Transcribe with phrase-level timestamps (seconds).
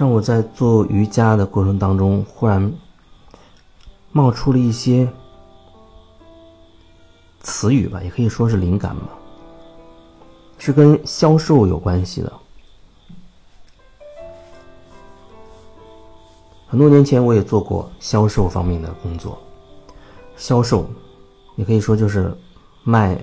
[0.00, 2.72] 让我在做瑜伽的过程当中，忽然
[4.12, 5.06] 冒出了一些
[7.42, 9.10] 词语吧，也可以说是灵感吧，
[10.56, 12.32] 是跟销售有关系的。
[16.66, 19.38] 很多年前，我也做过销售方面的工作，
[20.34, 20.88] 销售
[21.56, 22.34] 也可以说就是
[22.84, 23.22] 卖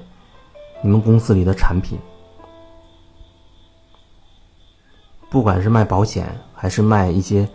[0.84, 1.98] 你们公司里的产品。
[5.30, 7.48] 不管是卖保险，还是卖一些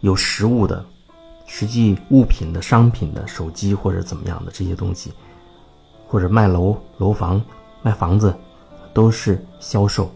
[0.00, 0.84] 有实物的、
[1.46, 5.12] 实际物品的商品的手机或者怎么样的这些东西，
[6.06, 7.42] 或者卖楼楼房、
[7.82, 8.34] 卖房子，
[8.92, 10.10] 都是销售。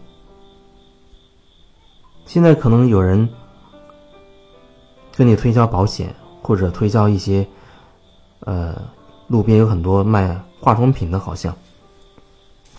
[2.25, 3.27] 现在可能有人
[5.15, 7.45] 跟你推销保险，或者推销一些，
[8.41, 8.79] 呃，
[9.27, 11.53] 路边有很多卖化妆品的，好像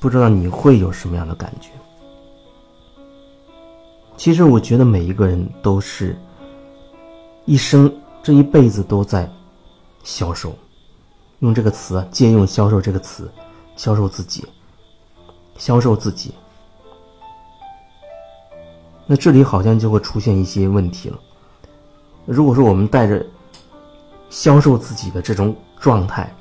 [0.00, 1.70] 不知道你会有什么样的感觉。
[4.22, 6.16] 其实我觉得每一个人都是
[7.44, 7.92] 一生
[8.22, 9.28] 这一辈子都在
[10.04, 10.56] 销售，
[11.40, 13.28] 用这个词借用“销售”这个词，
[13.74, 14.46] 销售自己，
[15.56, 16.32] 销售自己。
[19.08, 21.18] 那这里好像就会出现一些问题了。
[22.24, 23.26] 如果说我们带着
[24.30, 26.32] 销售自己的这种状态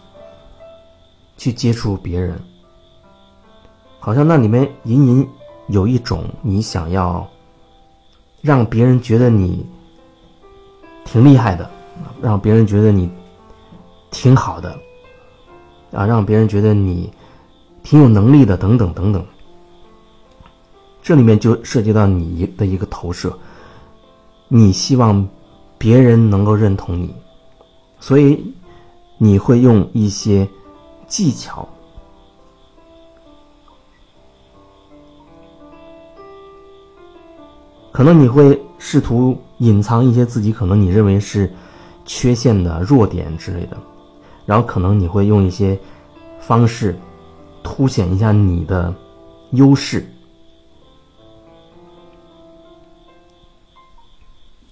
[1.35, 2.39] 去接触别人，
[3.99, 5.27] 好像那里面隐隐
[5.69, 7.27] 有一种你想要。
[8.41, 9.65] 让别人觉得你
[11.05, 11.69] 挺厉害的，
[12.21, 13.09] 让别人觉得你
[14.09, 14.77] 挺好的，
[15.91, 17.11] 啊，让别人觉得你
[17.83, 19.25] 挺有能力的，等等等等。
[21.03, 23.37] 这里面就涉及到你的一个投射，
[24.47, 25.27] 你希望
[25.77, 27.13] 别人能够认同你，
[27.99, 28.53] 所以
[29.17, 30.47] 你会用一些
[31.07, 31.67] 技巧。
[37.91, 41.51] 可能你会试图隐藏一些自己可能你认为是
[42.05, 43.77] 缺陷的弱点之类的，
[44.45, 45.77] 然后可能你会用一些
[46.39, 46.97] 方式
[47.63, 48.93] 凸显一下你的
[49.51, 50.09] 优势，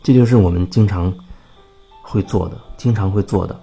[0.02, 1.14] 这就是我们经常
[2.02, 3.60] 会做的，经常会做的。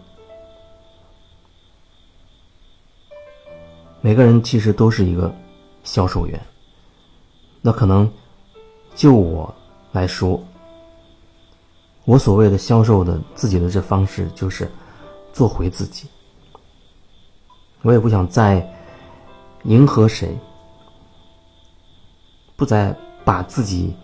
[4.02, 5.34] 每个人其实都是一个
[5.82, 6.40] 销售员，
[7.62, 8.08] 那可能。
[8.96, 9.54] 就我
[9.92, 10.42] 来说，
[12.06, 14.72] 我所谓的销售的自己的这方式，就是
[15.34, 16.08] 做回自己。
[17.82, 18.66] 我也不想再
[19.64, 20.34] 迎合谁，
[22.56, 23.94] 不再把自己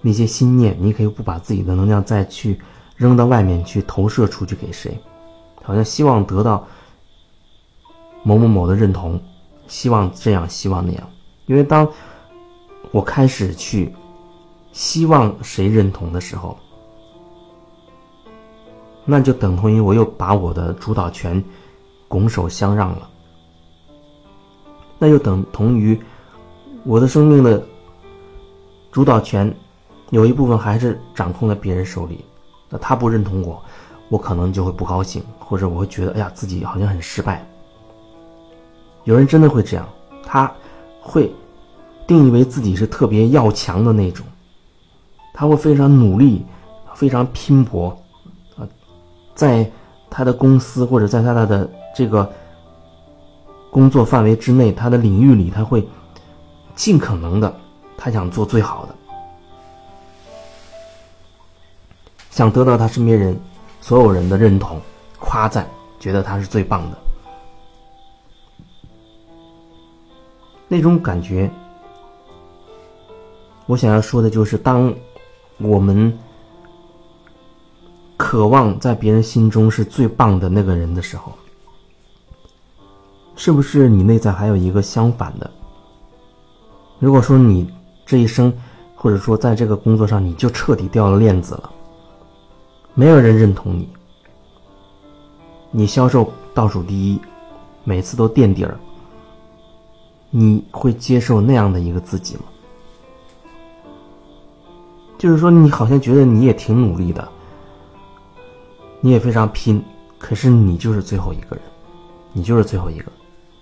[0.00, 2.60] 那些心念，你可以不把自己的能量再去
[2.94, 4.96] 扔到外面去投射出去给谁，
[5.64, 6.64] 好像希望得到
[8.22, 9.20] 某某某的认同，
[9.66, 11.10] 希望这样，希望那样，
[11.46, 11.90] 因为当。
[12.96, 13.94] 我开始去
[14.72, 16.56] 希望谁认同的时候，
[19.04, 21.44] 那就等同于我又把我的主导权
[22.08, 23.06] 拱手相让了。
[24.98, 26.00] 那又等同于
[26.84, 27.62] 我的生命的
[28.90, 29.54] 主导权
[30.08, 32.24] 有一部分还是掌控在别人手里。
[32.70, 33.62] 那他不认同我，
[34.08, 37.46] 我可能就会不高兴，或者我会觉得哎呀自己好像很失败。
[39.04, 39.86] 有人真的会这样，
[40.24, 40.50] 他
[40.98, 41.30] 会。
[42.06, 44.24] 定义为自己是特别要强的那种，
[45.34, 46.44] 他会非常努力，
[46.94, 47.88] 非常拼搏，
[48.56, 48.62] 啊，
[49.34, 49.68] 在
[50.08, 52.32] 他的公司或者在他的这个
[53.70, 55.86] 工作范围之内，他的领域里，他会
[56.76, 57.52] 尽可能的，
[57.96, 58.94] 他想做最好的，
[62.30, 63.36] 想得到他身边人
[63.80, 64.80] 所有人的认同、
[65.18, 66.96] 夸赞，觉得他是最棒的，
[70.68, 71.50] 那种感觉。
[73.66, 74.94] 我想要说的就是，当
[75.58, 76.16] 我们
[78.16, 81.32] 渴望在别人心中是最棒的那个人的时候，
[83.34, 85.50] 是不是你内在还有一个相反的？
[86.98, 87.68] 如果说你
[88.06, 88.52] 这一生，
[88.94, 91.70] 或者说在这个工作上，你就彻底掉了链子了，
[92.94, 93.88] 没有人认同你，
[95.70, 97.20] 你销售倒数第一，
[97.84, 98.78] 每次都垫底儿，
[100.30, 102.44] 你会接受那样的一个自己吗？
[105.18, 107.26] 就是说，你好像觉得你也挺努力的，
[109.00, 109.82] 你也非常拼，
[110.18, 111.64] 可是你就是最后一个人，
[112.32, 113.10] 你就是最后一个，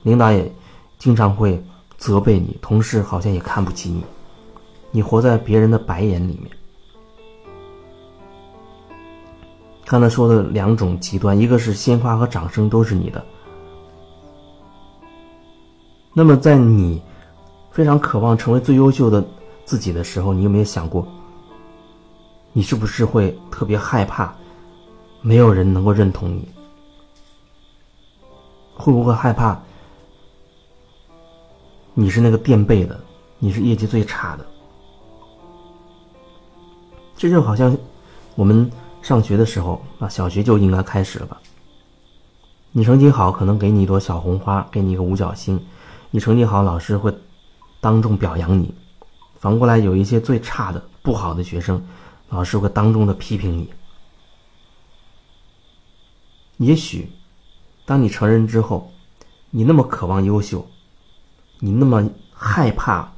[0.02, 0.52] 领导也
[0.98, 1.62] 经常会
[1.96, 4.04] 责备你，同事好像也看不起你，
[4.90, 6.50] 你活在别人的白眼里面。
[9.86, 13.24] 刚才说的两种极端，一个是鲜花和掌声都是你的，
[16.12, 17.00] 那么在你
[17.70, 19.24] 非常渴望成为最优秀的
[19.64, 21.06] 自己的时候，你有没有想过？
[22.56, 24.32] 你是不是会特别害怕，
[25.20, 26.48] 没有人能够认同你？
[28.76, 29.60] 会不会害怕
[31.94, 32.98] 你是那个垫背的，
[33.40, 34.46] 你是业绩最差的？
[37.16, 37.76] 这就好像
[38.36, 38.70] 我们
[39.02, 41.40] 上学的时候啊，小学就应该开始了吧？
[42.70, 45.58] 你成绩好，可能给你一朵小红花，给你一个五角星；
[46.12, 47.12] 你成绩好，老师会
[47.80, 48.72] 当众表扬你。
[49.40, 51.84] 反过来，有一些最差的、不好的学生，
[52.28, 53.72] 老师会当众的批评你。
[56.58, 57.10] 也许，
[57.84, 58.92] 当你成人之后，
[59.50, 60.68] 你那么渴望优秀，
[61.58, 63.12] 你那么害怕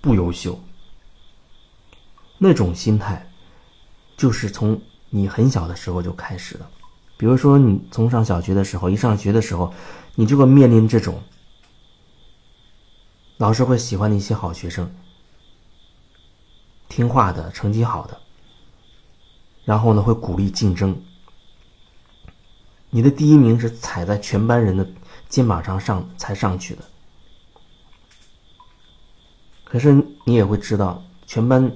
[0.00, 0.60] 不优秀，
[2.38, 3.30] 那种心态，
[4.16, 4.80] 就是从
[5.10, 6.68] 你很小的时候就开始了。
[7.16, 9.72] 比如说，你从上小学的时候，一上学的时候，
[10.16, 11.22] 你就会面临这种
[13.38, 14.92] 老师会喜欢的一些好学生，
[16.96, 18.18] 听话的、成绩好的，
[19.66, 20.98] 然后呢会鼓励竞争。
[22.88, 24.88] 你的第一名是踩在全班人的
[25.28, 26.82] 肩膀上上才上去的，
[29.62, 29.92] 可是
[30.24, 31.70] 你也会知道，全班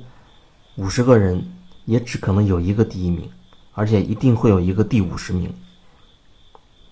[0.76, 1.52] 五十个人
[1.84, 3.30] 也只可能有一个第一名。
[3.74, 5.54] 而且一定会有一个第五十名，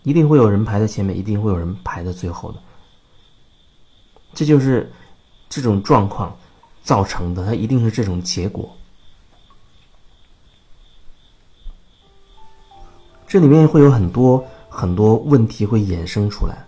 [0.03, 2.59] 一定会有人排在前面，一定会有人排在最后的。
[4.35, 4.93] 这就是
[5.49, 6.39] 这种状况
[6.88, 8.75] 造成的，它一定是这种结果。
[13.26, 16.67] 这里面会有很多很多问题会衍生出来，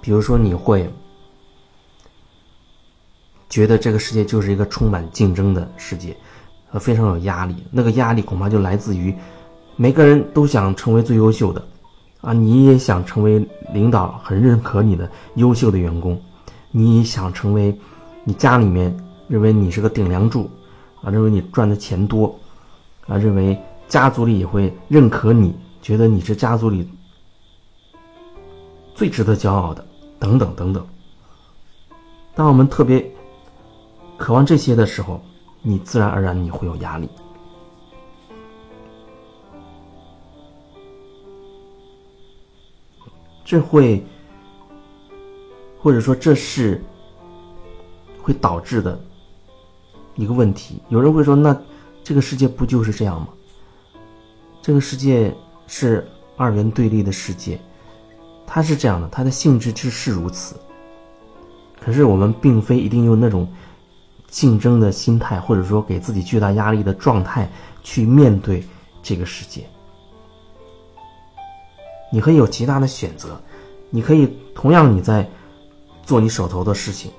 [0.00, 0.88] 比如说你会
[3.50, 6.16] 觉得这个世界就是一个充满竞争的世界。
[6.70, 7.54] 呃，非常有压力。
[7.70, 9.14] 那个压力恐怕就来自于，
[9.76, 11.62] 每个人都想成为最优秀的，
[12.22, 16.18] 啊，你也想成为领导很认可你的优秀的员工，
[16.72, 17.78] 你想成为
[18.24, 18.92] 你家里面
[19.28, 20.50] 认为你是个顶梁柱，
[21.02, 22.36] 啊，认为你赚的钱多，
[23.06, 26.88] 啊，认为家族里也会认可你，觉得你是家族里
[28.94, 29.86] 最值得骄傲的，
[30.18, 30.84] 等等等等。
[32.34, 33.08] 当我们特别
[34.16, 35.22] 渴望这些的时候。
[35.64, 37.08] 你自然而然你会有压力，
[43.44, 44.04] 这会，
[45.82, 46.82] 或者说这是
[48.22, 48.98] 会导致的
[50.14, 50.80] 一个问题。
[50.88, 51.54] 有人会说：“那
[52.04, 53.28] 这个世界不就是这样吗？
[54.62, 55.34] 这个世界
[55.66, 56.06] 是
[56.36, 57.60] 二元对立的世界，
[58.46, 60.54] 它是这样的，它的性质就是如此。
[61.80, 63.46] 可是我们并非一定用那种。”
[64.32, 67.46] 竞争的心态，或者说给自己巨大压力的状态，
[67.82, 68.66] 去面对
[69.02, 69.62] 这个世界。
[72.10, 73.38] 你可以有其他的选择，
[73.90, 75.28] 你可以同样你在
[76.02, 77.10] 做你手头的事情，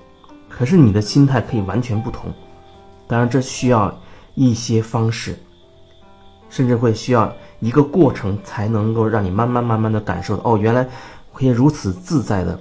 [0.49, 2.31] 可是你的心态可以完全不同。
[3.07, 3.93] 当然，这需要
[4.35, 5.37] 一些方式，
[6.49, 10.87] 甚至会需要一个过程，才能够让你慢慢慢慢的感受，哦，原来
[11.33, 12.59] 可以如此自在的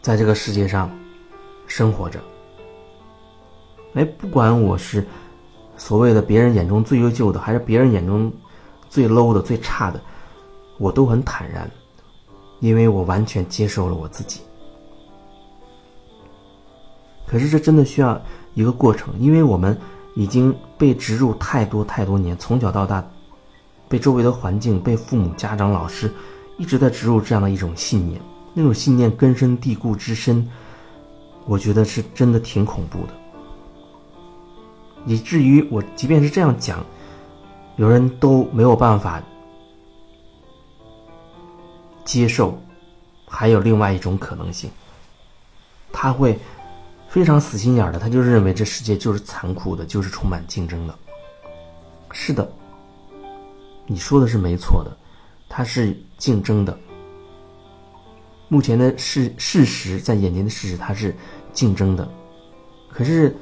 [0.00, 0.90] 在这个世界上
[1.66, 2.20] 生活着。
[3.94, 5.06] 哎，不管我是
[5.76, 8.32] 所谓的别人眼中最优秀的，还是别人眼中
[8.88, 10.00] 最 low 的、最差的，
[10.78, 11.70] 我都很坦然，
[12.60, 14.40] 因为我完全接受了我自己。
[17.26, 18.20] 可是这真的需要
[18.54, 19.76] 一个过程，因为我们
[20.14, 23.04] 已经被植入太多太多年，从小到大，
[23.88, 26.12] 被周围的环境、被父母、家长、老师
[26.56, 28.20] 一直在植入这样的一种信念，
[28.54, 30.48] 那种信念根深蒂固之深，
[31.46, 33.08] 我觉得是真的挺恐怖的。
[35.04, 36.84] 以至于我即便是这样讲，
[37.76, 39.22] 有人都没有办法
[42.04, 42.58] 接受。
[43.28, 44.70] 还有另外一种可能性，
[45.92, 46.38] 他会
[47.16, 50.94] 非常死心眼的，他就认为这世界就是残酷的，就是充满竞争的。
[52.12, 52.46] 是的，
[53.86, 54.94] 你说的是没错的，
[55.48, 56.78] 它是竞争的。
[58.48, 61.16] 目前的事事实在眼前的事实，它是
[61.54, 62.06] 竞争的，
[62.90, 63.34] 可是。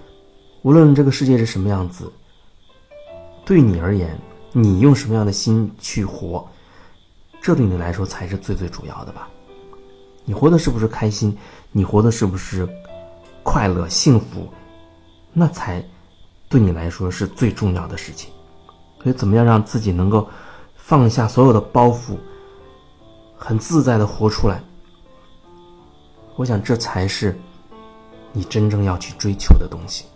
[0.62, 2.11] 无论这个世界是什么样子，
[3.45, 4.16] 对你而言，
[4.52, 6.49] 你用什么样的心去活，
[7.43, 9.28] 这对你来说才是最最主要的吧？
[10.25, 11.37] 你活的是不是开心？
[11.73, 12.66] 你活的是不是
[13.44, 14.48] 快乐、幸福？
[15.32, 15.84] 那才
[16.48, 18.32] 对你来说是最重要的事情。
[19.02, 20.28] 所以，怎么样让自己能够
[20.74, 22.16] 放下所有的包袱，
[23.36, 24.60] 很自在的活出来？
[26.36, 27.38] 我想，这才是
[28.32, 30.06] 你真正要去追求的东西。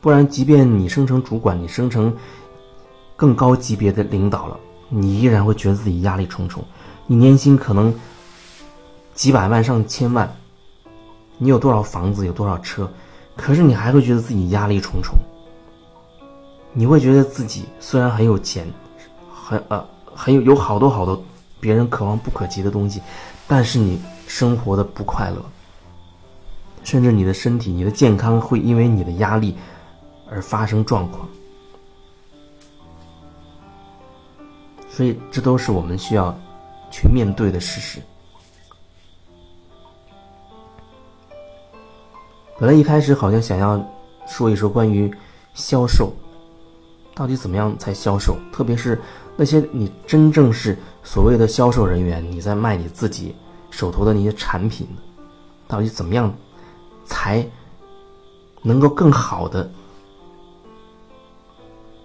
[0.00, 2.16] 不然，即便你升成主管，你升成
[3.16, 6.64] 更高级别的领导了，你依然会觉得自己压力重重。
[7.06, 7.92] 你年薪可能
[9.12, 10.34] 几百万上千万，
[11.44, 12.90] 你有多少房子，有多少车，
[13.36, 15.14] 可是你还会觉得自己压力重重。
[16.72, 18.66] 你会觉得自己虽然很有钱，
[19.30, 21.22] 很呃很有有好多好多
[21.60, 22.98] 别人可望不可及的东西，
[23.46, 25.36] 但是你生活的不快乐，
[26.82, 29.54] 甚至你的身体、你的健康会因为你的压力
[30.30, 31.28] 而发生状况。
[34.88, 36.34] 所以，这都是我们需要
[36.90, 38.00] 去面对的事实。
[42.64, 43.78] 本来一开始好像想要
[44.26, 45.14] 说一说关于
[45.52, 46.10] 销售，
[47.14, 48.38] 到底怎么样才销售？
[48.50, 48.98] 特别是
[49.36, 53.36] 那些你真正是所谓的销售人员，你在卖你自己
[53.70, 54.88] 手头的那些产品，
[55.68, 56.34] 到底怎么样
[57.04, 57.46] 才
[58.62, 59.70] 能够更好的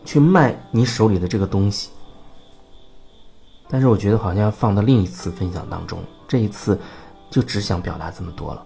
[0.04, 1.90] 去卖你手里的这个东西？
[3.70, 6.78] 但是我觉得好像要放到另一次分享当中，这一次
[7.30, 8.66] 就只想表达这么多了。